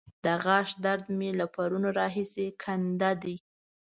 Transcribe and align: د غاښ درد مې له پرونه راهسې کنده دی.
د 0.23 0.25
غاښ 0.43 0.69
درد 0.85 1.05
مې 1.17 1.29
له 1.39 1.45
پرونه 1.55 1.89
راهسې 1.99 2.47
کنده 2.61 3.11
دی. 3.23 3.35